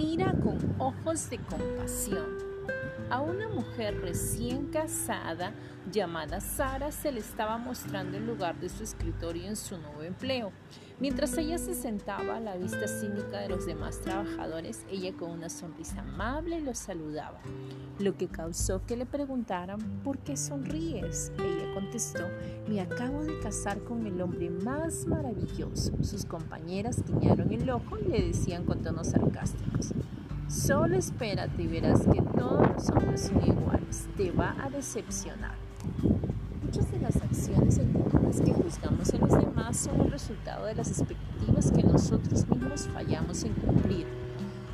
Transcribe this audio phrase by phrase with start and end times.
[0.00, 2.49] mira con ojos de compasión.
[3.10, 5.52] A una mujer recién casada
[5.90, 10.52] llamada Sara se le estaba mostrando el lugar de su escritorio en su nuevo empleo.
[11.00, 15.48] Mientras ella se sentaba a la vista cínica de los demás trabajadores, ella con una
[15.48, 17.40] sonrisa amable los saludaba,
[17.98, 21.32] lo que causó que le preguntaran ¿por qué sonríes?
[21.38, 22.28] Ella contestó,
[22.68, 25.92] me acabo de casar con el hombre más maravilloso.
[26.04, 29.94] Sus compañeras guiñaron el ojo y le decían con tonos sarcásticos,
[30.50, 32.49] Solo espérate y verás que todos
[32.88, 34.08] hombres son iguales.
[34.16, 35.54] Te va a decepcionar.
[36.62, 40.74] Muchas de las acciones y actitudes que juzgamos en los demás son el resultado de
[40.74, 44.06] las expectativas que nosotros mismos fallamos en cumplir.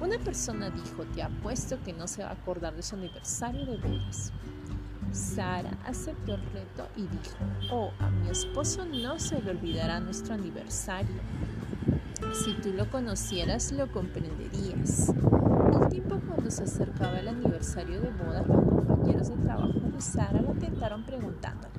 [0.00, 3.76] Una persona dijo, te apuesto que no se va a acordar de su aniversario de
[3.76, 4.32] bodas.
[5.12, 10.34] Sara aceptó el reto y dijo, oh, a mi esposo no se le olvidará nuestro
[10.34, 11.16] aniversario.
[12.32, 15.12] Si tú lo conocieras, lo comprenderías.
[16.50, 21.74] Se acercaba el aniversario de boda, los compañeros de trabajo de Sara la tentaron preguntándole,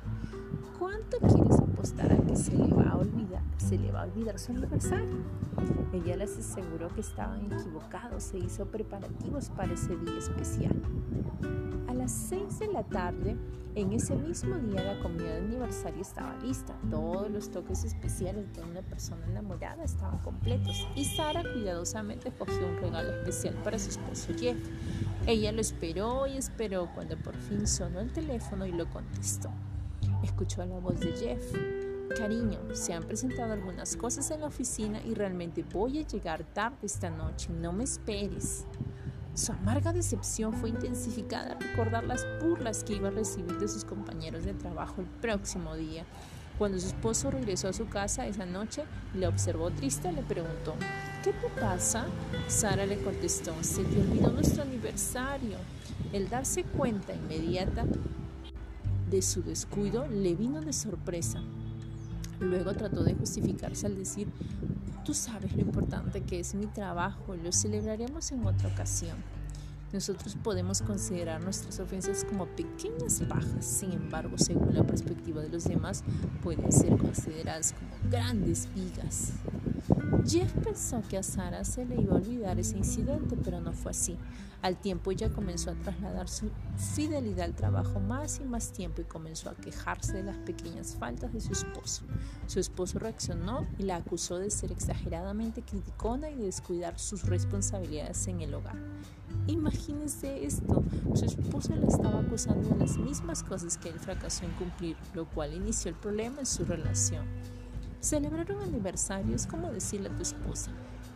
[0.78, 4.38] ¿cuánto quieres apostar a que se le va a olvidar, se le va a olvidar
[4.38, 5.18] su aniversario?
[5.92, 10.80] Ella les aseguró que estaban equivocados, se hizo preparativos para ese día especial.
[11.88, 13.36] A las 6 de la tarde,
[13.74, 16.72] en ese mismo día, la comida de aniversario estaba lista.
[16.88, 22.76] Todos los toques especiales de una persona enamorada estaban completos y Sara cuidadosamente cogió un
[22.76, 24.56] regalo especial para su esposo Jeff.
[25.26, 29.50] Ella lo esperó y esperó cuando por fin sonó el teléfono y lo contestó.
[30.22, 31.42] Escuchó la voz de Jeff.
[32.16, 36.76] Cariño, se han presentado algunas cosas en la oficina y realmente voy a llegar tarde
[36.82, 37.48] esta noche.
[37.52, 38.66] No me esperes.
[39.34, 43.84] Su amarga decepción fue intensificada al recordar las burlas que iba a recibir de sus
[43.84, 46.04] compañeros de trabajo el próximo día.
[46.58, 50.74] Cuando su esposo regresó a su casa esa noche, le observó triste y le preguntó,
[51.24, 52.04] ¿qué te pasa?
[52.46, 55.56] Sara le contestó, se te olvidó nuestro aniversario.
[56.12, 57.86] El darse cuenta inmediata
[59.12, 61.40] de su descuido le vino de sorpresa.
[62.40, 64.26] Luego trató de justificarse al decir,
[65.04, 69.16] Tú sabes lo importante que es mi trabajo, lo celebraremos en otra ocasión.
[69.92, 75.64] Nosotros podemos considerar nuestras ofensas como pequeñas pajas, sin embargo, según la perspectiva de los
[75.64, 76.04] demás,
[76.42, 79.32] pueden ser consideradas como grandes vigas.
[80.24, 83.90] Jeff pensó que a Sara se le iba a olvidar ese incidente, pero no fue
[83.90, 84.16] así.
[84.62, 89.04] Al tiempo ella comenzó a trasladar su fidelidad al trabajo más y más tiempo y
[89.04, 92.04] comenzó a quejarse de las pequeñas faltas de su esposo.
[92.46, 98.24] Su esposo reaccionó y la acusó de ser exageradamente criticona y de descuidar sus responsabilidades
[98.28, 98.76] en el hogar.
[99.48, 100.84] Imagínese esto,
[101.14, 105.28] su esposo le estaba acusando de las mismas cosas que él fracasó en cumplir, lo
[105.28, 107.26] cual inició el problema en su relación.
[108.02, 110.72] Celebrar un aniversario es como decirle a tu esposa,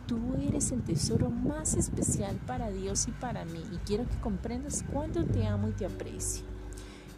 [0.07, 4.85] tú eres el tesoro más especial para Dios y para mí y quiero que comprendas
[4.93, 6.45] cuánto te amo y te aprecio.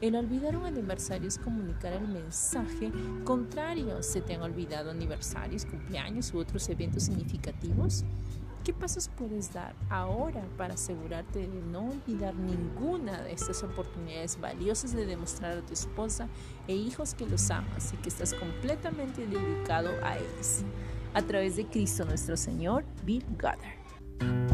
[0.01, 2.91] El olvidar un aniversario es comunicar el mensaje
[3.25, 4.01] contrario.
[4.01, 8.05] ¿Se te han olvidado aniversarios, cumpleaños u otros eventos significativos?
[8.63, 14.93] ¿Qué pasos puedes dar ahora para asegurarte de no olvidar ninguna de estas oportunidades valiosas
[14.93, 16.27] de demostrar a tu esposa
[16.67, 20.63] e hijos que los amas y que estás completamente dedicado a ellos?
[21.13, 24.48] A través de Cristo nuestro Señor, Bill Goddard.